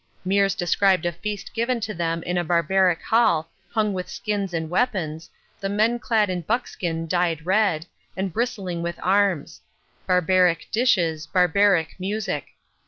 Meares 0.25 0.57
described 0.57 1.05
a 1.05 1.11
feast 1.11 1.53
given 1.53 1.79
to 1.79 1.93
them 1.93 2.23
in 2.23 2.35
a 2.35 2.43
barbaric 2.43 3.03
hall 3.03 3.51
hung 3.69 3.93
with 3.93 4.09
skins 4.09 4.51
and 4.51 4.67
weapons, 4.67 5.29
the 5.59 5.69
men 5.69 5.99
clad 5.99 6.27
in 6.27 6.41
buckskin 6.41 7.07
dyed 7.07 7.45
red, 7.45 7.85
and 8.17 8.33
bristling 8.33 8.81
with 8.81 8.99
arms; 9.03 9.61
barbaric 10.07 10.67
dishes, 10.71 11.27
barbaric 11.27 11.99
music. 11.99 12.47